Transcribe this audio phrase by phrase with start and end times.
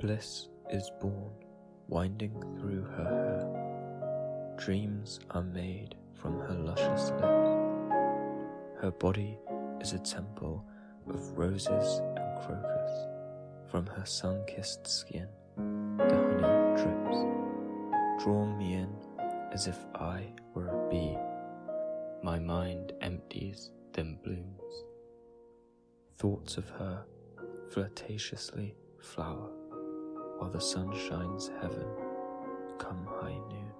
[0.00, 1.30] Bliss is born,
[1.88, 4.56] winding through her hair.
[4.56, 7.50] Dreams are made from her luscious lips.
[8.80, 9.38] Her body
[9.78, 10.64] is a temple
[11.06, 12.90] of roses and crocus.
[13.70, 15.28] From her sun kissed skin,
[15.58, 18.96] the honey drips, drawing me in
[19.52, 21.18] as if I were a bee.
[22.22, 24.84] My mind empties, then blooms.
[26.16, 27.04] Thoughts of her
[27.70, 29.59] flirtatiously flower
[30.50, 31.86] while the sun shines heaven,
[32.78, 33.70] come high noon.